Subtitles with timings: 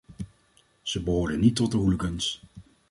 [0.81, 2.41] Ze behoorden niet tot de hooligans!